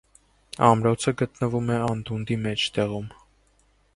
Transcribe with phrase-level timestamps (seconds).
[0.67, 3.09] Ամրոցը գտնվում է անդունդի մեջտեղում։